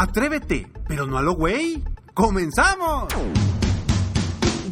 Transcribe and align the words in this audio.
Atrévete, 0.00 0.66
pero 0.88 1.04
no 1.04 1.18
a 1.18 1.22
lo 1.22 1.34
güey. 1.34 1.84
¡Comenzamos! 2.14 3.12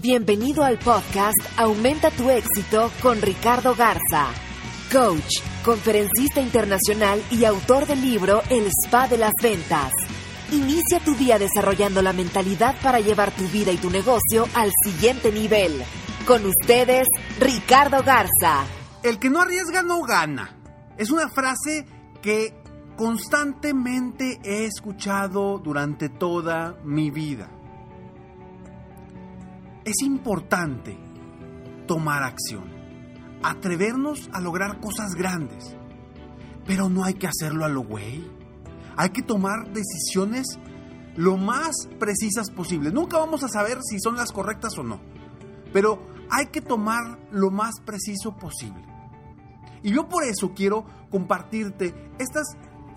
Bienvenido 0.00 0.64
al 0.64 0.78
podcast 0.78 1.36
Aumenta 1.58 2.10
tu 2.10 2.30
éxito 2.30 2.90
con 3.02 3.20
Ricardo 3.20 3.74
Garza, 3.74 4.28
coach, 4.90 5.42
conferencista 5.66 6.40
internacional 6.40 7.22
y 7.30 7.44
autor 7.44 7.86
del 7.86 8.00
libro 8.00 8.40
El 8.48 8.68
Spa 8.68 9.06
de 9.06 9.18
las 9.18 9.34
Ventas. 9.42 9.92
Inicia 10.50 10.98
tu 11.00 11.14
día 11.14 11.38
desarrollando 11.38 12.00
la 12.00 12.14
mentalidad 12.14 12.74
para 12.82 12.98
llevar 12.98 13.30
tu 13.32 13.46
vida 13.48 13.70
y 13.70 13.76
tu 13.76 13.90
negocio 13.90 14.48
al 14.54 14.72
siguiente 14.82 15.30
nivel. 15.30 15.84
Con 16.26 16.46
ustedes, 16.46 17.06
Ricardo 17.38 18.02
Garza. 18.02 18.64
El 19.02 19.18
que 19.18 19.28
no 19.28 19.42
arriesga 19.42 19.82
no 19.82 20.00
gana. 20.04 20.56
Es 20.96 21.10
una 21.10 21.28
frase 21.28 21.84
que 22.22 22.57
constantemente 22.98 24.40
he 24.42 24.64
escuchado 24.64 25.58
durante 25.58 26.08
toda 26.08 26.76
mi 26.82 27.12
vida. 27.12 27.48
Es 29.84 30.02
importante 30.02 30.98
tomar 31.86 32.24
acción, 32.24 32.64
atrevernos 33.40 34.28
a 34.32 34.40
lograr 34.40 34.80
cosas 34.80 35.14
grandes, 35.14 35.76
pero 36.66 36.88
no 36.88 37.04
hay 37.04 37.14
que 37.14 37.28
hacerlo 37.28 37.64
a 37.64 37.68
lo 37.68 37.82
güey. 37.82 38.28
Hay 38.96 39.10
que 39.10 39.22
tomar 39.22 39.72
decisiones 39.72 40.58
lo 41.14 41.36
más 41.36 41.88
precisas 42.00 42.50
posible. 42.50 42.90
Nunca 42.90 43.16
vamos 43.18 43.44
a 43.44 43.48
saber 43.48 43.78
si 43.80 44.00
son 44.00 44.16
las 44.16 44.32
correctas 44.32 44.76
o 44.76 44.82
no, 44.82 45.00
pero 45.72 46.04
hay 46.30 46.46
que 46.46 46.60
tomar 46.60 47.16
lo 47.30 47.52
más 47.52 47.76
preciso 47.86 48.36
posible. 48.36 48.84
Y 49.84 49.92
yo 49.92 50.08
por 50.08 50.24
eso 50.24 50.52
quiero 50.52 50.84
compartirte 51.10 51.94
estas 52.18 52.56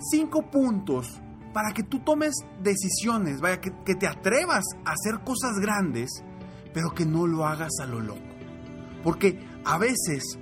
cinco 0.09 0.49
puntos 0.49 1.21
para 1.53 1.73
que 1.73 1.83
tú 1.83 1.99
tomes 1.99 2.33
decisiones, 2.61 3.41
vaya, 3.41 3.59
que, 3.59 3.71
te 3.71 4.07
atrevas 4.07 4.63
a 4.85 4.91
hacer 4.91 5.23
cosas 5.23 5.59
grandes, 5.59 6.23
pero 6.73 6.91
que 6.91 7.05
no 7.05 7.27
lo 7.27 7.45
hagas 7.45 7.71
a 7.81 7.85
lo 7.85 7.99
loco. 7.99 8.21
Porque 9.03 9.45
a 9.65 9.77
veces 9.77 10.37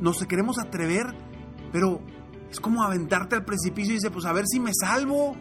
nos 0.00 0.24
queremos 0.26 0.58
atrever, 0.58 1.06
pero 1.72 2.00
es 2.50 2.60
como 2.60 2.82
aventarte 2.82 3.36
al 3.36 3.44
precipicio 3.44 3.92
y 3.92 3.96
dice, 3.96 4.10
pues 4.10 4.24
a 4.24 4.32
ver 4.32 4.44
si 4.46 4.58
me 4.58 4.72
salvo. 4.74 5.36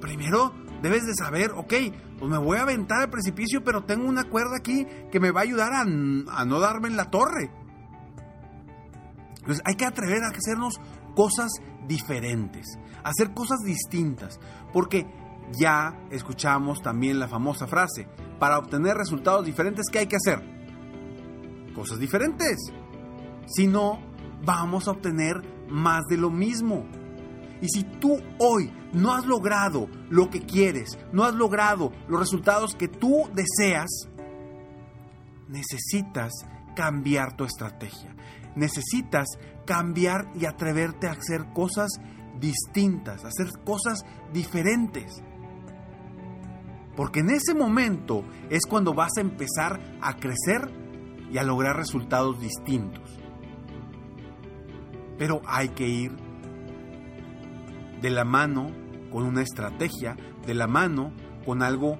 Primero 0.00 0.54
debes 0.82 1.04
de 1.04 1.14
saber, 1.14 1.50
ok, 1.52 1.74
pues 2.18 2.30
me 2.30 2.38
voy 2.38 2.58
a 2.58 2.62
aventar 2.62 3.02
al 3.02 3.10
precipicio, 3.10 3.62
pero 3.64 3.84
tengo 3.84 4.08
una 4.08 4.24
cuerda 4.24 4.56
aquí 4.56 4.86
que 5.10 5.20
me 5.20 5.30
va 5.30 5.40
a 5.40 5.44
ayudar 5.44 5.72
a, 5.72 5.80
a 5.82 6.44
no 6.44 6.60
darme 6.60 6.88
en 6.88 6.96
la 6.96 7.10
torre. 7.10 7.50
Entonces 9.40 9.62
hay 9.64 9.74
que 9.76 9.86
atrever 9.86 10.22
a 10.22 10.28
hacernos 10.28 10.80
cosas 11.18 11.50
diferentes, 11.88 12.78
hacer 13.02 13.34
cosas 13.34 13.58
distintas, 13.64 14.38
porque 14.72 15.04
ya 15.50 15.98
escuchamos 16.12 16.80
también 16.80 17.18
la 17.18 17.26
famosa 17.26 17.66
frase, 17.66 18.06
para 18.38 18.56
obtener 18.56 18.96
resultados 18.96 19.44
diferentes, 19.44 19.86
¿qué 19.90 19.98
hay 19.98 20.06
que 20.06 20.14
hacer? 20.14 20.40
Cosas 21.74 21.98
diferentes. 21.98 22.72
Si 23.48 23.66
no, 23.66 23.98
vamos 24.44 24.86
a 24.86 24.92
obtener 24.92 25.42
más 25.68 26.04
de 26.08 26.18
lo 26.18 26.30
mismo. 26.30 26.86
Y 27.60 27.66
si 27.68 27.82
tú 27.82 28.20
hoy 28.38 28.72
no 28.92 29.12
has 29.12 29.26
logrado 29.26 29.88
lo 30.10 30.30
que 30.30 30.42
quieres, 30.42 30.96
no 31.12 31.24
has 31.24 31.34
logrado 31.34 31.90
los 32.06 32.20
resultados 32.20 32.76
que 32.76 32.86
tú 32.86 33.28
deseas, 33.34 33.90
necesitas 35.48 36.32
cambiar 36.76 37.36
tu 37.36 37.42
estrategia. 37.42 38.14
Necesitas 38.54 39.26
cambiar 39.68 40.30
y 40.34 40.46
atreverte 40.46 41.08
a 41.08 41.12
hacer 41.12 41.52
cosas 41.52 41.90
distintas, 42.40 43.22
a 43.22 43.28
hacer 43.28 43.48
cosas 43.66 44.06
diferentes. 44.32 45.22
Porque 46.96 47.20
en 47.20 47.28
ese 47.28 47.52
momento 47.52 48.24
es 48.48 48.64
cuando 48.64 48.94
vas 48.94 49.12
a 49.18 49.20
empezar 49.20 49.78
a 50.00 50.16
crecer 50.16 50.70
y 51.30 51.36
a 51.36 51.42
lograr 51.42 51.76
resultados 51.76 52.40
distintos. 52.40 53.20
Pero 55.18 55.42
hay 55.46 55.68
que 55.68 55.86
ir 55.86 56.16
de 58.00 58.08
la 58.08 58.24
mano 58.24 58.70
con 59.12 59.24
una 59.24 59.42
estrategia, 59.42 60.16
de 60.46 60.54
la 60.54 60.66
mano 60.66 61.12
con 61.44 61.62
algo 61.62 61.98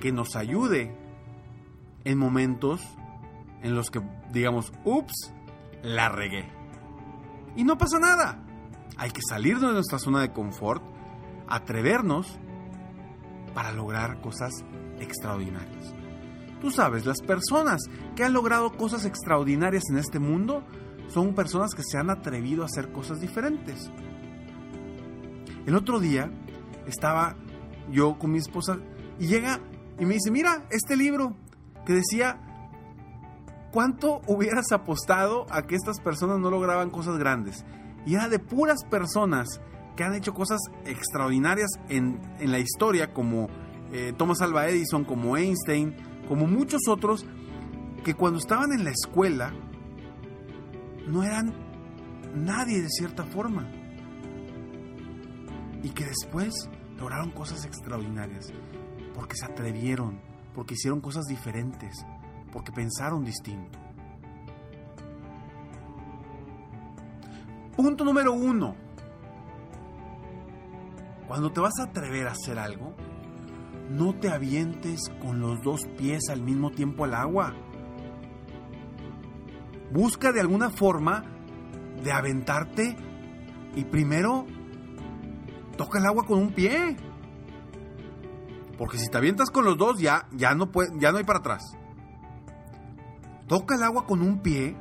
que 0.00 0.12
nos 0.12 0.34
ayude 0.34 0.96
en 2.04 2.16
momentos 2.16 2.80
en 3.62 3.74
los 3.74 3.90
que 3.90 4.00
digamos, 4.32 4.72
ups, 4.84 5.34
la 5.82 6.08
regué. 6.08 6.48
Y 7.56 7.64
no 7.64 7.78
pasa 7.78 7.98
nada. 7.98 8.44
Hay 8.96 9.10
que 9.10 9.20
salir 9.28 9.58
de 9.58 9.72
nuestra 9.72 9.98
zona 9.98 10.20
de 10.20 10.32
confort, 10.32 10.82
atrevernos 11.48 12.38
para 13.54 13.72
lograr 13.72 14.20
cosas 14.20 14.52
extraordinarias. 15.00 15.94
Tú 16.60 16.70
sabes, 16.70 17.06
las 17.06 17.20
personas 17.20 17.80
que 18.16 18.24
han 18.24 18.32
logrado 18.32 18.76
cosas 18.76 19.04
extraordinarias 19.04 19.84
en 19.90 19.98
este 19.98 20.18
mundo 20.18 20.64
son 21.08 21.34
personas 21.34 21.74
que 21.74 21.82
se 21.82 21.98
han 21.98 22.10
atrevido 22.10 22.62
a 22.62 22.66
hacer 22.66 22.92
cosas 22.92 23.20
diferentes. 23.20 23.90
El 25.66 25.74
otro 25.76 26.00
día 26.00 26.30
estaba 26.86 27.36
yo 27.90 28.18
con 28.18 28.32
mi 28.32 28.38
esposa 28.38 28.78
y 29.18 29.26
llega 29.26 29.60
y 29.98 30.04
me 30.04 30.14
dice, 30.14 30.30
mira, 30.30 30.64
este 30.70 30.96
libro 30.96 31.36
que 31.86 31.92
decía, 31.92 32.40
¿cuánto 33.70 34.20
hubieras 34.26 34.72
apostado 34.72 35.46
a 35.50 35.62
que 35.62 35.74
estas 35.74 36.00
personas 36.00 36.38
no 36.38 36.50
lograban 36.50 36.90
cosas 36.90 37.18
grandes? 37.18 37.64
Y 38.06 38.14
era 38.14 38.28
de 38.28 38.38
puras 38.38 38.84
personas 38.90 39.60
que 39.96 40.04
han 40.04 40.14
hecho 40.14 40.32
cosas 40.32 40.60
extraordinarias 40.84 41.70
en, 41.88 42.20
en 42.38 42.52
la 42.52 42.58
historia, 42.58 43.12
como 43.12 43.48
eh, 43.92 44.12
Thomas 44.16 44.40
Alva 44.40 44.68
Edison, 44.68 45.04
como 45.04 45.36
Einstein, 45.36 45.96
como 46.28 46.46
muchos 46.46 46.82
otros, 46.88 47.26
que 48.04 48.14
cuando 48.14 48.38
estaban 48.38 48.72
en 48.72 48.84
la 48.84 48.90
escuela 48.90 49.52
no 51.08 51.24
eran 51.24 51.52
nadie 52.34 52.80
de 52.80 52.88
cierta 52.88 53.24
forma. 53.24 53.68
Y 55.82 55.90
que 55.90 56.04
después 56.04 56.68
lograron 56.98 57.30
cosas 57.30 57.64
extraordinarias, 57.64 58.52
porque 59.14 59.36
se 59.36 59.46
atrevieron, 59.46 60.20
porque 60.54 60.74
hicieron 60.74 61.00
cosas 61.00 61.24
diferentes, 61.26 62.04
porque 62.52 62.72
pensaron 62.72 63.24
distinto. 63.24 63.78
Punto 67.76 68.04
número 68.04 68.32
uno. 68.32 68.74
Cuando 71.28 71.52
te 71.52 71.60
vas 71.60 71.78
a 71.78 71.84
atrever 71.84 72.26
a 72.26 72.32
hacer 72.32 72.58
algo, 72.58 72.94
no 73.90 74.14
te 74.14 74.28
avientes 74.30 75.10
con 75.22 75.40
los 75.40 75.62
dos 75.62 75.86
pies 75.96 76.28
al 76.30 76.42
mismo 76.42 76.70
tiempo 76.70 77.04
al 77.04 77.14
agua. 77.14 77.54
Busca 79.92 80.32
de 80.32 80.40
alguna 80.40 80.70
forma 80.70 81.22
de 82.02 82.12
aventarte 82.12 82.96
y 83.76 83.84
primero 83.84 84.44
toca 85.76 85.98
el 86.00 86.06
agua 86.06 86.24
con 86.24 86.38
un 86.38 86.52
pie. 86.52 86.96
Porque 88.76 88.98
si 88.98 89.08
te 89.08 89.18
avientas 89.18 89.50
con 89.50 89.64
los 89.64 89.78
dos 89.78 90.00
ya, 90.00 90.28
ya, 90.32 90.54
no, 90.54 90.72
puede, 90.72 90.90
ya 90.98 91.12
no 91.12 91.18
hay 91.18 91.24
para 91.24 91.38
atrás. 91.38 91.77
Toca 93.48 93.74
el 93.74 93.82
agua 93.82 94.06
con 94.06 94.22
un 94.22 94.40
pie 94.40 94.76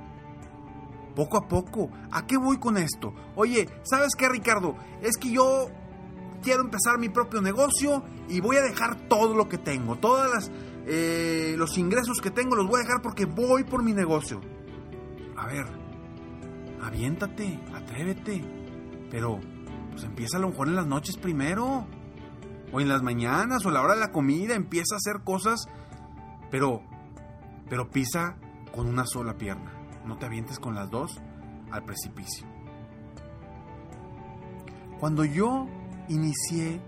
poco 1.16 1.38
a 1.38 1.48
poco. 1.48 1.90
¿A 2.12 2.28
qué 2.28 2.38
voy 2.38 2.60
con 2.60 2.78
esto? 2.78 3.14
Oye, 3.36 3.68
¿sabes 3.84 4.14
qué, 4.16 4.30
Ricardo? 4.30 4.76
Es 5.02 5.18
que 5.18 5.32
yo 5.32 5.70
quiero 6.44 6.62
empezar 6.62 7.00
mi 7.00 7.10
propio 7.10 7.42
negocio 7.42 8.04
y 8.30 8.40
voy 8.40 8.58
a 8.58 8.62
dejar 8.62 9.08
todo 9.08 9.34
lo 9.34 9.50
que 9.50 9.58
tengo, 9.58 9.96
todos 9.98 10.30
las 10.32 10.52
eh, 10.86 11.56
los 11.58 11.78
ingresos 11.78 12.22
que 12.22 12.32
tengo 12.32 12.56
los 12.56 12.68
voy 12.68 12.80
a 12.80 12.84
dejar 12.84 13.02
porque 13.02 13.26
voy 13.26 13.64
por 13.64 13.84
mi 13.84 13.94
negocio. 13.94 14.40
A 15.36 15.48
ver, 15.48 15.66
aviéntate, 16.82 17.60
atrévete, 17.74 18.44
pero 19.10 19.40
pues 19.92 20.04
empieza 20.04 20.38
a 20.38 20.40
lo 20.40 20.50
mejor 20.50 20.68
en 20.68 20.76
las 20.76 20.88
noches 20.88 21.18
primero, 21.18 21.86
o 22.72 22.80
en 22.82 22.88
las 22.88 23.02
mañanas, 23.02 23.66
o 23.66 23.70
a 23.70 23.72
la 23.72 23.82
hora 23.82 23.96
de 23.96 24.00
la 24.00 24.12
comida, 24.12 24.56
empieza 24.56 24.96
a 24.96 24.98
hacer 24.98 25.24
cosas, 25.24 25.68
pero, 26.52 26.82
pero 27.70 27.90
pisa 27.90 28.38
con 28.78 28.86
una 28.88 29.08
sola 29.08 29.34
pierna, 29.34 29.72
no 30.06 30.18
te 30.18 30.28
avientes 30.28 30.60
con 30.60 30.76
las 30.76 30.92
dos 30.92 31.20
al 31.72 31.84
precipicio. 31.84 32.46
Cuando 35.00 35.26
yo 35.26 35.68
inicié 36.10 36.80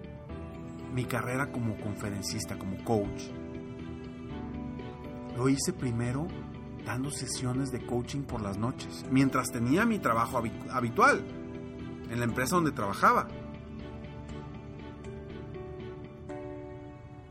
mi 0.94 1.06
carrera 1.06 1.52
como 1.52 1.76
conferencista, 1.78 2.60
como 2.60 2.84
coach, 2.84 3.24
lo 5.36 5.50
hice 5.50 5.74
primero 5.74 6.28
dando 6.86 7.10
sesiones 7.10 7.72
de 7.72 7.84
coaching 7.84 8.22
por 8.22 8.44
las 8.44 8.60
noches, 8.60 9.04
mientras 9.10 9.48
tenía 9.48 9.84
mi 9.84 9.98
trabajo 9.98 10.44
habitual 10.70 11.26
en 12.08 12.20
la 12.20 12.26
empresa 12.26 12.56
donde 12.56 12.72
trabajaba. 12.72 13.28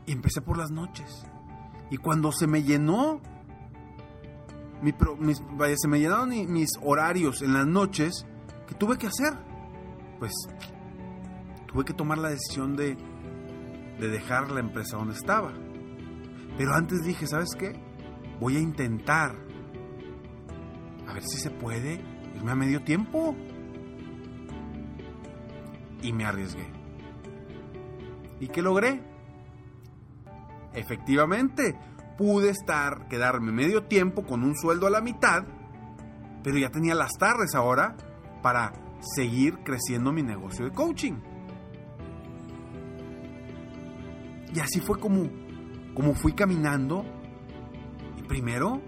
Y 0.05 0.11
empecé 0.11 0.41
por 0.41 0.57
las 0.57 0.69
noches. 0.69 1.25
Y 1.89 1.95
cuando 1.95 2.33
se 2.33 2.45
me 2.45 2.63
llenó, 2.63 3.21
mis, 4.81 5.41
se 5.77 5.87
me 5.87 5.99
llenaron 5.99 6.29
mis 6.29 6.71
horarios 6.81 7.41
en 7.41 7.53
las 7.53 7.67
noches, 7.67 8.25
¿qué 8.67 8.75
tuve 8.75 8.97
que 8.97 9.07
hacer? 9.07 9.33
Pues 10.19 10.31
tuve 11.67 11.85
que 11.85 11.93
tomar 11.93 12.17
la 12.17 12.29
decisión 12.29 12.75
de, 12.75 12.97
de 13.99 14.07
dejar 14.09 14.51
la 14.51 14.59
empresa 14.59 14.97
donde 14.97 15.15
estaba. 15.15 15.53
Pero 16.57 16.73
antes 16.73 17.03
dije, 17.03 17.27
¿sabes 17.27 17.49
qué? 17.57 17.73
Voy 18.39 18.57
a 18.57 18.59
intentar. 18.59 19.35
A 21.07 21.13
ver 21.13 21.23
si 21.23 21.37
se 21.37 21.49
puede 21.49 22.01
irme 22.35 22.51
a 22.51 22.55
medio 22.55 22.83
tiempo. 22.83 23.35
Y 26.01 26.13
me 26.13 26.25
arriesgué. 26.25 26.67
¿Y 28.39 28.47
qué 28.47 28.61
logré? 28.61 29.01
Efectivamente, 30.73 31.77
pude 32.19 32.49
estar, 32.49 33.07
quedarme 33.07 33.53
medio 33.53 33.85
tiempo 33.85 34.25
con 34.25 34.43
un 34.43 34.53
sueldo 34.53 34.87
a 34.87 34.89
la 34.89 34.99
mitad, 34.99 35.45
pero 36.43 36.57
ya 36.57 36.69
tenía 36.69 36.93
las 36.93 37.13
tardes 37.17 37.55
ahora 37.55 37.95
para 38.43 38.73
seguir 39.15 39.59
creciendo 39.63 40.11
mi 40.11 40.21
negocio 40.21 40.65
de 40.65 40.71
coaching. 40.71 41.13
Y 44.53 44.59
así 44.59 44.81
fue 44.81 44.99
como, 44.99 45.29
como 45.93 46.13
fui 46.13 46.33
caminando. 46.33 47.05
Y 48.17 48.23
primero 48.23 48.81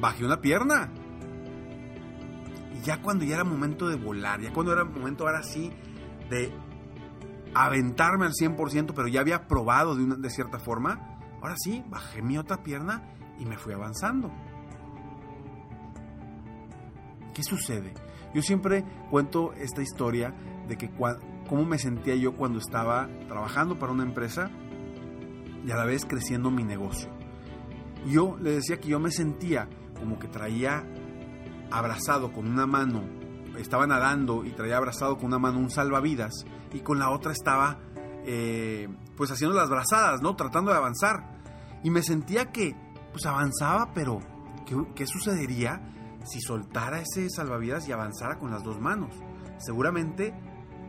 bajé 0.00 0.24
una 0.24 0.40
pierna. 0.40 0.92
Y 2.74 2.84
ya 2.84 3.00
cuando 3.00 3.24
ya 3.24 3.36
era 3.36 3.44
momento 3.44 3.88
de 3.88 3.94
volar, 3.94 4.40
ya 4.40 4.52
cuando 4.52 4.72
era 4.72 4.84
momento 4.84 5.24
ahora 5.24 5.44
sí 5.44 5.72
de 6.30 6.52
aventarme 7.54 8.26
al 8.26 8.32
100%, 8.32 8.92
pero 8.92 9.06
ya 9.06 9.20
había 9.20 9.46
probado 9.46 9.94
de, 9.94 10.02
una, 10.02 10.16
de 10.16 10.30
cierta 10.30 10.58
forma, 10.58 11.15
ahora 11.46 11.58
sí, 11.62 11.84
bajé 11.88 12.22
mi 12.22 12.38
otra 12.38 12.64
pierna 12.64 13.04
y 13.38 13.44
me 13.46 13.56
fui 13.56 13.72
avanzando. 13.72 14.32
¿Qué 17.32 17.44
sucede? 17.44 17.94
Yo 18.34 18.42
siempre 18.42 18.84
cuento 19.10 19.52
esta 19.52 19.80
historia 19.80 20.34
de 20.66 20.76
que 20.76 20.90
cómo 21.48 21.64
me 21.64 21.78
sentía 21.78 22.16
yo 22.16 22.34
cuando 22.34 22.58
estaba 22.58 23.08
trabajando 23.28 23.78
para 23.78 23.92
una 23.92 24.02
empresa 24.02 24.50
y 25.64 25.70
a 25.70 25.76
la 25.76 25.84
vez 25.84 26.04
creciendo 26.04 26.50
mi 26.50 26.64
negocio. 26.64 27.10
Yo 28.06 28.36
le 28.38 28.50
decía 28.50 28.80
que 28.80 28.88
yo 28.88 28.98
me 28.98 29.12
sentía 29.12 29.68
como 30.00 30.18
que 30.18 30.26
traía 30.26 30.84
abrazado 31.70 32.32
con 32.32 32.48
una 32.48 32.66
mano, 32.66 33.04
estaba 33.56 33.86
nadando 33.86 34.44
y 34.44 34.50
traía 34.50 34.78
abrazado 34.78 35.16
con 35.16 35.26
una 35.26 35.38
mano 35.38 35.60
un 35.60 35.70
salvavidas 35.70 36.44
y 36.72 36.80
con 36.80 36.98
la 36.98 37.10
otra 37.10 37.30
estaba 37.30 37.78
eh, 38.24 38.88
pues 39.16 39.30
haciendo 39.30 39.56
las 39.56 39.70
brazadas, 39.70 40.22
¿no? 40.22 40.34
Tratando 40.34 40.72
de 40.72 40.78
avanzar. 40.78 41.35
Y 41.86 41.90
me 41.90 42.02
sentía 42.02 42.50
que 42.50 42.74
pues 43.12 43.26
avanzaba, 43.26 43.92
pero 43.94 44.18
¿qué, 44.66 44.74
qué 44.96 45.06
sucedería 45.06 45.80
si 46.24 46.40
soltara 46.40 46.98
ese 47.00 47.30
salvavidas 47.30 47.86
y 47.86 47.92
avanzara 47.92 48.40
con 48.40 48.50
las 48.50 48.64
dos 48.64 48.80
manos? 48.80 49.14
Seguramente 49.58 50.34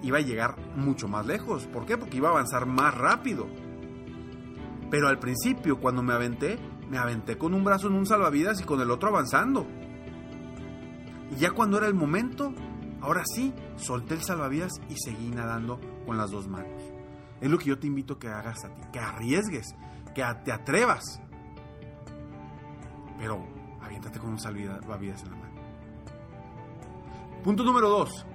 iba 0.02 0.18
a 0.18 0.22
llegar 0.22 0.58
mucho 0.76 1.08
más 1.08 1.28
lejos. 1.28 1.68
¿Por 1.68 1.86
qué? 1.86 2.00
Porque 2.00 2.18
iba 2.18 2.30
a 2.30 2.32
avanzar 2.32 2.66
más 2.66 2.96
rápido. 2.96 3.46
Pero 4.90 5.08
al 5.08 5.20
principio, 5.20 5.80
cuando 5.80 6.02
me 6.02 6.14
aventé, 6.14 6.58
me 6.90 6.98
aventé 6.98 7.38
con 7.38 7.54
un 7.54 7.64
brazo 7.64 7.90
en 7.90 7.94
un 7.94 8.08
salvavidas 8.08 8.60
y 8.60 8.64
con 8.64 8.82
el 8.82 8.90
otro 8.90 9.10
avanzando. 9.10 9.68
Y 11.30 11.36
ya 11.36 11.52
cuando 11.52 11.78
era 11.78 11.86
el 11.86 11.94
momento, 11.94 12.56
ahora 13.02 13.22
sí, 13.24 13.54
solté 13.76 14.16
el 14.16 14.24
salvavidas 14.24 14.72
y 14.90 14.96
seguí 14.98 15.30
nadando 15.30 15.80
con 16.08 16.18
las 16.18 16.32
dos 16.32 16.48
manos. 16.48 16.82
Es 17.40 17.52
lo 17.52 17.60
que 17.60 17.66
yo 17.66 17.78
te 17.78 17.86
invito 17.86 18.16
a 18.16 18.20
que 18.20 18.30
hagas 18.30 18.66
a 18.66 18.74
ti, 18.74 18.82
que 18.92 18.98
arriesgues, 18.98 19.76
que 20.18 20.24
te 20.44 20.52
atrevas. 20.52 21.22
Pero 23.20 23.46
aviéntate 23.82 24.18
con 24.18 24.32
un 24.32 24.40
salvavidas 24.40 25.22
en 25.24 25.30
la 25.30 25.36
mano. 25.36 25.62
Punto 27.44 27.64
número 27.64 27.88
dos. 27.88 28.26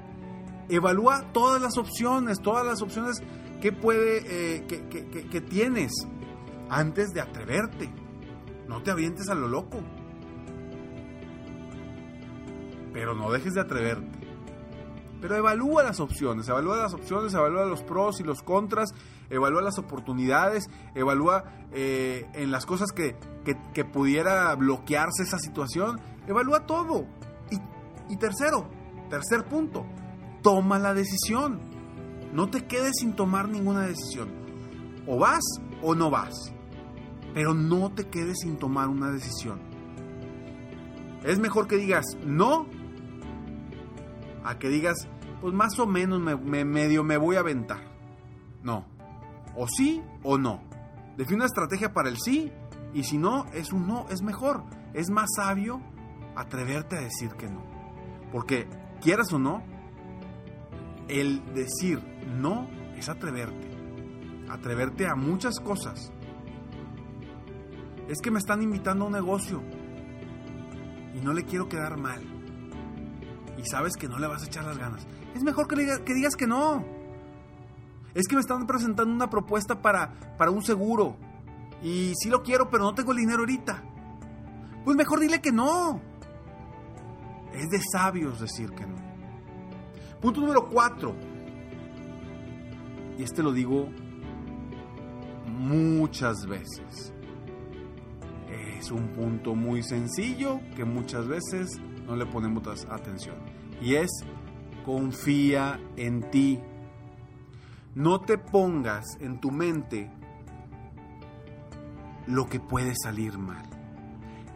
Evalúa 0.69 1.32
todas 1.32 1.61
las 1.61 1.76
opciones, 1.76 2.40
todas 2.40 2.64
las 2.64 2.82
opciones 2.82 3.20
que 3.61 3.73
puede, 3.73 4.58
eh, 4.58 4.64
que 4.64 5.40
tienes 5.40 5.93
antes 6.70 7.12
de 7.12 7.20
atreverte. 7.20 7.93
No 8.69 8.81
te 8.82 8.93
avientes 8.93 9.28
a 9.28 9.35
lo 9.35 9.49
loco. 9.49 9.81
Pero 12.93 13.14
no 13.17 13.32
dejes 13.32 13.55
de 13.55 13.61
atreverte. 13.61 14.23
Pero 15.20 15.37
evalúa 15.37 15.82
las 15.82 16.00
opciones, 16.00 16.49
evalúa 16.49 16.76
las 16.76 16.94
opciones, 16.94 17.35
evalúa 17.35 17.64
los 17.64 17.82
pros 17.82 18.20
y 18.20 18.25
los 18.25 18.43
contras, 18.43 18.93
evalúa 19.32 19.62
las 19.62 19.79
oportunidades, 19.79 20.70
evalúa 20.94 21.44
eh, 21.73 22.29
en 22.34 22.50
las 22.52 22.67
cosas 22.67 22.93
que, 22.93 23.17
que, 23.75 23.84
pudiera 23.84 24.55
bloquearse 24.55 25.25
esa 25.25 25.38
situación, 25.38 26.00
evalúa 26.29 26.67
todo. 26.67 27.06
Y, 27.50 27.58
y 28.12 28.17
tercero, 28.17 28.69
tercer 29.11 29.44
punto, 29.44 29.84
toma 30.43 30.79
la 30.79 30.94
decisión. 30.94 31.61
No 32.32 32.49
te 32.49 32.67
quedes 32.67 32.93
sin 33.00 33.14
tomar 33.14 33.49
ninguna 33.49 33.87
decisión. 33.87 34.31
O 35.06 35.18
vas 35.18 35.42
o 35.83 35.95
no 35.95 36.11
vas 36.11 36.52
pero 37.35 37.54
no 37.54 37.92
te 37.92 38.09
quedes 38.09 38.40
sin 38.40 38.57
tomar 38.57 38.88
una 38.88 39.11
decisión. 39.11 39.61
Es 41.25 41.38
mejor 41.38 41.68
que 41.68 41.76
digas 41.76 42.04
no 42.25 42.66
a 44.45 44.59
que 44.59 44.68
digas, 44.68 45.09
pues 45.40 45.54
más 45.54 45.78
o 45.78 45.87
menos 45.87 46.21
me, 46.21 46.64
medio 46.64 47.04
me 47.04 47.16
voy 47.16 47.37
a 47.37 47.40
aventar. 47.40 47.80
No. 48.62 48.87
O 49.56 49.66
sí 49.68 50.02
o 50.23 50.38
no. 50.38 50.62
Define 51.16 51.37
una 51.37 51.47
estrategia 51.47 51.92
para 51.92 52.09
el 52.09 52.18
sí 52.18 52.52
y 52.94 53.04
si 53.04 53.18
no, 53.18 53.47
es 53.52 53.73
un 53.73 53.87
no, 53.87 54.06
es 54.11 54.23
mejor. 54.23 54.64
Es 54.94 55.11
más 55.11 55.28
sabio 55.37 55.80
atreverte 56.35 56.97
a 56.97 57.00
decir 57.00 57.30
que 57.32 57.49
no. 57.49 57.62
Porque, 58.30 58.68
quieras 59.00 59.32
o 59.32 59.38
no, 59.38 59.62
el 61.09 61.42
decir 61.54 62.00
no 62.38 62.68
es 62.97 63.09
atreverte. 63.09 63.71
Atreverte 64.50 65.06
a 65.06 65.14
muchas 65.14 65.59
cosas 65.61 66.12
es 68.09 68.18
que 68.21 68.30
me 68.30 68.38
están 68.38 68.62
invitando 68.62 69.04
a 69.04 69.06
un 69.09 69.12
negocio 69.12 69.62
y 71.14 71.21
no 71.21 71.32
le 71.32 71.44
quiero 71.44 71.68
quedar 71.68 71.99
mal. 71.99 72.23
Y 73.59 73.64
sabes 73.66 73.94
que 73.97 74.09
no 74.09 74.18
le 74.18 74.26
vas 74.26 74.42
a 74.42 74.47
echar 74.47 74.64
las 74.64 74.78
ganas. 74.78 75.06
Es 75.35 75.42
mejor 75.42 75.68
que, 75.68 75.76
digas 75.76 76.37
que 76.37 76.47
no. 76.47 76.85
Es 78.14 78.26
que 78.28 78.35
me 78.35 78.40
están 78.40 78.66
presentando 78.66 79.12
una 79.12 79.31
propuesta 79.31 79.81
para, 79.81 80.12
para 80.37 80.50
un 80.50 80.62
seguro. 80.62 81.16
Y 81.83 82.12
sí 82.16 82.28
lo 82.28 82.42
quiero, 82.42 82.69
pero 82.71 82.85
no 82.85 82.95
tengo 82.95 83.12
el 83.12 83.19
dinero 83.19 83.40
ahorita. 83.40 83.83
Pues 84.85 84.97
mejor 84.97 85.21
dile 85.21 85.40
que 85.40 85.52
no. 85.52 86.00
Es 87.54 87.69
de 87.71 87.81
sabios 87.92 88.40
decir 88.40 88.71
que 88.71 88.87
no. 88.87 88.97
Punto 90.21 90.40
número 90.40 90.69
cuatro. 90.69 91.14
Y 93.19 93.23
este 93.23 93.42
lo 93.42 93.52
digo 93.52 93.88
muchas 95.47 96.47
veces 96.47 97.12
es 98.83 98.90
un 98.90 99.09
punto 99.09 99.54
muy 99.54 99.83
sencillo 99.85 100.61
que 100.75 100.85
muchas 100.85 101.28
veces 101.28 101.81
no 102.04 102.16
le 102.16 102.26
ponemos 102.26 102.85
atención. 102.90 103.37
Y 103.81 103.95
es 103.95 104.11
confía 104.85 105.78
en 105.97 106.28
ti. 106.31 106.59
No 107.94 108.20
te 108.20 108.38
pongas 108.38 109.04
en 109.20 109.38
tu 109.38 109.50
mente 109.50 110.11
lo 112.26 112.49
que 112.49 112.58
puede 112.58 112.94
salir 112.94 113.38
mal. 113.38 113.64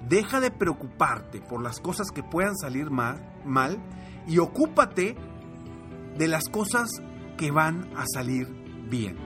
Deja 0.09 0.41
de 0.41 0.51
preocuparte 0.51 1.41
por 1.41 1.63
las 1.63 1.81
cosas 1.81 2.11
que 2.11 2.23
puedan 2.23 2.57
salir 2.57 2.91
mal, 2.91 3.21
mal 3.45 3.79
y 4.27 4.39
ocúpate 4.39 5.17
de 6.17 6.29
las 6.29 6.49
cosas 6.49 6.89
que 7.37 7.51
van 7.51 7.91
a 7.97 8.05
salir 8.07 8.49
bien. 8.89 9.17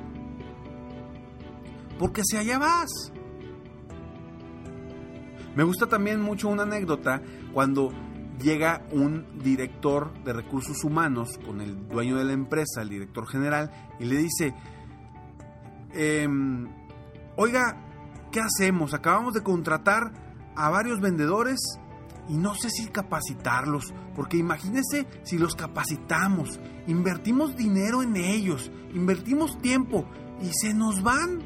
Porque 1.99 2.23
si 2.25 2.37
allá 2.37 2.59
vas. 2.59 3.13
Me 5.55 5.65
gusta 5.65 5.87
también 5.87 6.21
mucho 6.21 6.49
una 6.49 6.63
anécdota 6.63 7.23
cuando 7.53 7.93
llega 8.41 8.83
un 8.93 9.27
director 9.43 10.13
de 10.25 10.33
recursos 10.33 10.85
humanos 10.85 11.39
con 11.45 11.61
el 11.61 11.89
dueño 11.89 12.17
de 12.17 12.25
la 12.25 12.33
empresa, 12.33 12.83
el 12.83 12.89
director 12.89 13.27
general, 13.27 13.71
y 13.99 14.05
le 14.05 14.17
dice, 14.17 14.55
em, 15.93 16.69
oiga, 17.37 17.77
¿qué 18.33 18.41
hacemos? 18.41 18.95
Acabamos 18.95 19.35
de 19.35 19.43
contratar 19.43 20.13
a 20.57 20.71
varios 20.71 21.01
vendedores 21.01 21.61
y 22.29 22.37
no 22.37 22.55
sé 22.55 22.71
si 22.71 22.87
capacitarlos, 22.87 23.93
porque 24.15 24.37
imagínense 24.37 25.07
si 25.25 25.39
los 25.39 25.55
capacitamos, 25.55 26.61
invertimos 26.87 27.57
dinero 27.57 28.03
en 28.03 28.17
ellos, 28.17 28.71
invertimos 28.95 29.59
tiempo 29.61 30.07
y 30.41 30.51
se 30.53 30.75
nos 30.75 31.03
van. 31.03 31.41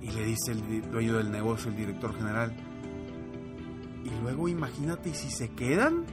Y 0.00 0.10
le 0.10 0.24
dice 0.24 0.52
el 0.52 0.90
dueño 0.90 1.18
del 1.18 1.30
negocio, 1.30 1.70
el 1.70 1.76
director 1.76 2.14
general, 2.16 2.56
y 4.04 4.10
luego 4.22 4.48
imagínate, 4.48 5.14
si 5.14 5.30
se 5.30 5.50
quedan? 5.50 6.06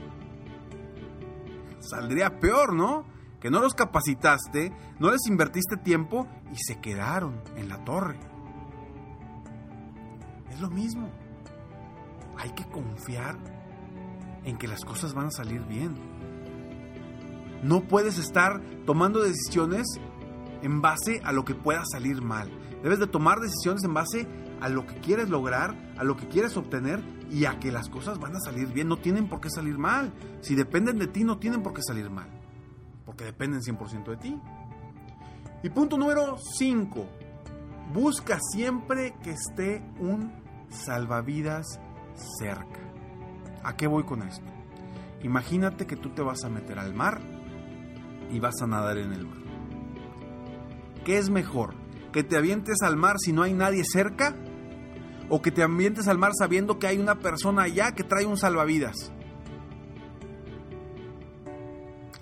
Saldría 1.80 2.40
peor, 2.40 2.74
¿no? 2.74 3.04
Que 3.40 3.50
no 3.50 3.60
los 3.60 3.74
capacitaste, 3.74 4.72
no 4.98 5.10
les 5.10 5.26
invertiste 5.26 5.76
tiempo 5.76 6.26
y 6.52 6.56
se 6.56 6.80
quedaron 6.80 7.42
en 7.56 7.68
la 7.68 7.84
torre. 7.84 8.18
Es 10.50 10.60
lo 10.60 10.70
mismo. 10.70 11.10
Hay 12.38 12.50
que 12.50 12.64
confiar 12.64 13.36
en 14.44 14.56
que 14.56 14.68
las 14.68 14.84
cosas 14.84 15.14
van 15.14 15.26
a 15.26 15.30
salir 15.30 15.62
bien. 15.62 15.94
No 17.62 17.82
puedes 17.82 18.18
estar 18.18 18.60
tomando 18.84 19.22
decisiones 19.22 19.86
en 20.62 20.80
base 20.80 21.20
a 21.24 21.32
lo 21.32 21.44
que 21.44 21.54
pueda 21.54 21.82
salir 21.84 22.22
mal. 22.22 22.50
Debes 22.82 22.98
de 22.98 23.06
tomar 23.06 23.40
decisiones 23.40 23.84
en 23.84 23.94
base 23.94 24.28
a 24.60 24.68
lo 24.68 24.86
que 24.86 25.00
quieres 25.00 25.28
lograr, 25.28 25.74
a 25.98 26.04
lo 26.04 26.16
que 26.16 26.28
quieres 26.28 26.56
obtener 26.56 27.02
y 27.30 27.44
a 27.44 27.58
que 27.58 27.72
las 27.72 27.88
cosas 27.88 28.18
van 28.18 28.36
a 28.36 28.40
salir 28.40 28.68
bien. 28.68 28.88
No 28.88 28.98
tienen 28.98 29.28
por 29.28 29.40
qué 29.40 29.50
salir 29.50 29.78
mal. 29.78 30.12
Si 30.40 30.54
dependen 30.54 30.98
de 30.98 31.06
ti, 31.06 31.24
no 31.24 31.38
tienen 31.38 31.62
por 31.62 31.72
qué 31.72 31.82
salir 31.82 32.10
mal. 32.10 32.28
Porque 33.04 33.24
dependen 33.24 33.60
100% 33.60 34.04
de 34.10 34.16
ti. 34.16 34.40
Y 35.62 35.70
punto 35.70 35.96
número 35.96 36.36
5. 36.58 37.06
Busca 37.92 38.38
siempre 38.52 39.14
que 39.22 39.30
esté 39.32 39.82
un 39.98 40.32
salvavidas 40.68 41.80
cerca. 42.38 42.80
¿A 43.62 43.76
qué 43.76 43.86
voy 43.86 44.04
con 44.04 44.22
esto? 44.22 44.46
Imagínate 45.22 45.86
que 45.86 45.96
tú 45.96 46.10
te 46.10 46.22
vas 46.22 46.44
a 46.44 46.48
meter 46.48 46.78
al 46.78 46.94
mar 46.94 47.20
y 48.30 48.38
vas 48.38 48.60
a 48.62 48.66
nadar 48.66 48.98
en 48.98 49.12
el 49.12 49.26
mar. 49.26 49.38
¿Qué 51.04 51.18
es 51.18 51.30
mejor? 51.30 51.74
¿Que 52.12 52.22
te 52.22 52.36
avientes 52.36 52.82
al 52.82 52.96
mar 52.96 53.16
si 53.18 53.32
no 53.32 53.42
hay 53.42 53.54
nadie 53.54 53.82
cerca? 53.84 54.34
¿O 55.28 55.42
que 55.42 55.50
te 55.50 55.62
ambientes 55.62 56.06
al 56.06 56.18
mar 56.18 56.32
sabiendo 56.38 56.78
que 56.78 56.86
hay 56.86 56.98
una 56.98 57.16
persona 57.16 57.62
allá 57.62 57.92
que 57.92 58.04
trae 58.04 58.26
un 58.26 58.36
salvavidas? 58.36 59.12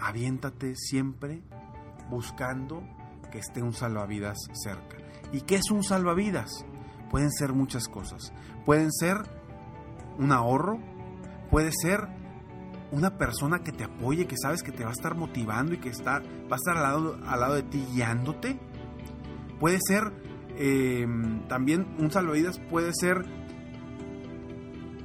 Aviéntate 0.01 0.75
siempre 0.77 1.43
buscando 2.09 2.83
que 3.31 3.39
esté 3.39 3.63
un 3.63 3.73
salvavidas 3.73 4.39
cerca. 4.53 4.97
¿Y 5.33 5.43
qué 5.43 5.57
es 5.57 5.71
un 5.71 5.83
salvavidas? 5.83 6.65
Pueden 7.11 7.31
ser 7.31 7.53
muchas 7.53 7.89
cosas. 7.89 8.33
Pueden 8.65 8.93
ser 8.93 9.19
un 10.19 10.33
ahorro, 10.33 10.79
puede 11.51 11.73
ser 11.73 12.09
una 12.91 13.19
persona 13.19 13.61
que 13.61 13.73
te 13.73 13.85
apoye, 13.85 14.27
que 14.27 14.37
sabes 14.41 14.63
que 14.63 14.73
te 14.73 14.85
va 14.85 14.91
a 14.91 14.93
estar 14.93 15.17
motivando 15.17 15.75
y 15.75 15.79
que 15.79 15.89
está, 15.89 16.21
va 16.21 16.53
a 16.53 16.57
estar 16.57 16.77
al 16.77 16.83
lado, 16.83 17.19
al 17.27 17.41
lado 17.41 17.55
de 17.55 17.65
ti 17.65 17.85
guiándote. 17.93 18.59
Puede 19.59 19.79
ser 19.87 20.13
eh, 20.57 21.07
también 21.49 21.97
un 21.99 22.11
salvavidas, 22.11 22.59
puede 22.71 22.93
ser 22.95 23.25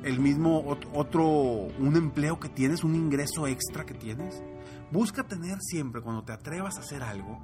el 0.03 0.19
mismo 0.19 0.63
otro, 0.93 1.27
un 1.27 1.95
empleo 1.95 2.39
que 2.39 2.49
tienes, 2.49 2.83
un 2.83 2.95
ingreso 2.95 3.47
extra 3.47 3.85
que 3.85 3.93
tienes. 3.93 4.41
Busca 4.91 5.23
tener 5.23 5.57
siempre, 5.61 6.01
cuando 6.01 6.23
te 6.23 6.31
atrevas 6.31 6.77
a 6.77 6.81
hacer 6.81 7.03
algo, 7.03 7.39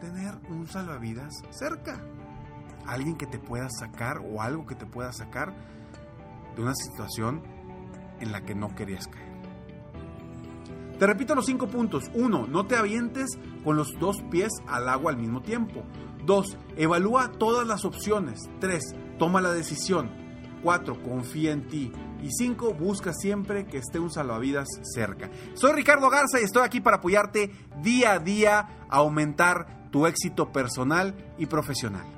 tener 0.00 0.34
un 0.48 0.66
salvavidas 0.66 1.42
cerca. 1.50 2.00
Alguien 2.86 3.16
que 3.16 3.26
te 3.26 3.38
pueda 3.38 3.68
sacar 3.70 4.18
o 4.18 4.42
algo 4.42 4.66
que 4.66 4.74
te 4.74 4.86
pueda 4.86 5.12
sacar 5.12 5.54
de 6.54 6.62
una 6.62 6.74
situación 6.74 7.42
en 8.20 8.30
la 8.30 8.42
que 8.42 8.54
no 8.54 8.74
querías 8.74 9.08
caer. 9.08 9.34
Te 10.98 11.06
repito 11.06 11.34
los 11.34 11.46
cinco 11.46 11.66
puntos. 11.66 12.10
Uno, 12.14 12.46
no 12.46 12.66
te 12.66 12.76
avientes 12.76 13.38
con 13.64 13.76
los 13.76 13.88
dos 13.98 14.22
pies 14.30 14.50
al 14.66 14.88
agua 14.88 15.12
al 15.12 15.18
mismo 15.18 15.42
tiempo. 15.42 15.82
Dos, 16.24 16.56
evalúa 16.76 17.32
todas 17.32 17.66
las 17.66 17.84
opciones. 17.84 18.40
Tres, 18.60 18.94
toma 19.18 19.40
la 19.40 19.52
decisión. 19.52 20.10
Cuatro, 20.62 21.02
confía 21.02 21.52
en 21.52 21.68
ti. 21.68 21.92
Y 22.22 22.30
cinco, 22.30 22.72
busca 22.72 23.12
siempre 23.12 23.66
que 23.66 23.78
esté 23.78 23.98
un 23.98 24.10
salvavidas 24.10 24.66
cerca. 24.82 25.30
Soy 25.52 25.72
Ricardo 25.72 26.08
Garza 26.08 26.40
y 26.40 26.44
estoy 26.44 26.62
aquí 26.64 26.80
para 26.80 26.96
apoyarte 26.96 27.50
día 27.82 28.12
a 28.12 28.18
día 28.18 28.86
a 28.88 28.96
aumentar 28.96 29.90
tu 29.90 30.06
éxito 30.06 30.50
personal 30.50 31.14
y 31.36 31.46
profesional. 31.46 32.13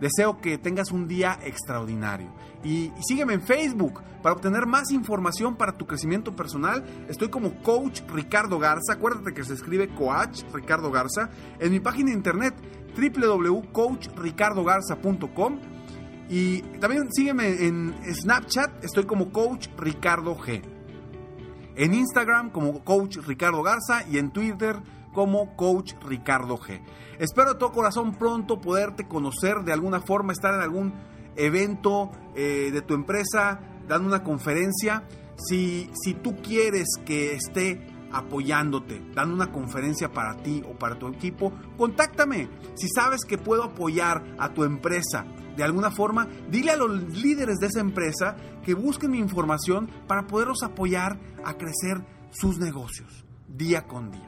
Deseo 0.00 0.40
que 0.40 0.58
tengas 0.58 0.92
un 0.92 1.08
día 1.08 1.38
extraordinario. 1.42 2.32
Y, 2.64 2.90
sígueme 3.00 3.34
en 3.34 3.42
Facebook 3.42 4.00
para 4.22 4.34
obtener 4.34 4.66
más 4.66 4.90
información 4.90 5.54
para 5.56 5.76
tu 5.76 5.86
crecimiento 5.86 6.34
personal. 6.34 6.82
Estoy 7.08 7.28
como 7.28 7.62
Coach 7.62 8.00
Ricardo 8.08 8.58
Garza. 8.58 8.94
Acuérdate 8.94 9.32
que 9.32 9.44
se 9.44 9.54
escribe 9.54 9.94
Coach 9.94 10.42
Ricardo 10.52 10.90
Garza. 10.90 11.30
En 11.58 11.70
mi 11.72 11.80
página 11.80 12.10
de 12.10 12.16
internet 12.16 12.54
www.coachricardogarza.com. 12.96 15.58
Y 16.28 16.60
también 16.78 17.10
sígueme 17.12 17.64
en 17.64 17.94
Snapchat. 18.12 18.84
Estoy 18.84 19.04
como 19.04 19.32
Coach 19.32 19.68
Ricardo 19.78 20.36
G. 20.36 20.60
En 21.76 21.94
Instagram 21.94 22.50
como 22.50 22.84
Coach 22.84 23.18
Ricardo 23.18 23.62
Garza 23.62 24.02
y 24.10 24.18
en 24.18 24.32
Twitter 24.32 24.76
como 25.12 25.56
Coach 25.56 25.94
Ricardo 26.06 26.58
G. 26.58 26.80
Espero 27.18 27.54
de 27.54 27.58
todo 27.58 27.72
corazón 27.72 28.14
pronto 28.14 28.60
poderte 28.60 29.06
conocer 29.06 29.64
de 29.64 29.72
alguna 29.72 30.00
forma, 30.00 30.32
estar 30.32 30.54
en 30.54 30.60
algún 30.60 30.94
evento 31.36 32.10
eh, 32.34 32.70
de 32.72 32.82
tu 32.82 32.94
empresa, 32.94 33.60
dando 33.86 34.08
una 34.08 34.22
conferencia. 34.22 35.04
Si, 35.36 35.90
si 36.02 36.14
tú 36.14 36.36
quieres 36.42 36.88
que 37.04 37.34
esté 37.34 37.86
apoyándote, 38.12 39.02
dando 39.14 39.34
una 39.34 39.52
conferencia 39.52 40.10
para 40.10 40.36
ti 40.36 40.62
o 40.68 40.78
para 40.78 40.98
tu 40.98 41.08
equipo, 41.08 41.52
contáctame. 41.76 42.48
Si 42.74 42.88
sabes 42.88 43.24
que 43.24 43.38
puedo 43.38 43.64
apoyar 43.64 44.24
a 44.38 44.52
tu 44.52 44.64
empresa 44.64 45.24
de 45.56 45.64
alguna 45.64 45.90
forma, 45.90 46.28
dile 46.48 46.70
a 46.70 46.76
los 46.76 47.02
líderes 47.18 47.58
de 47.58 47.66
esa 47.66 47.80
empresa 47.80 48.36
que 48.64 48.74
busquen 48.74 49.10
mi 49.10 49.18
información 49.18 49.90
para 50.06 50.26
poderlos 50.26 50.62
apoyar 50.62 51.18
a 51.44 51.54
crecer 51.54 52.04
sus 52.30 52.58
negocios 52.58 53.24
día 53.48 53.86
con 53.86 54.10
día. 54.10 54.27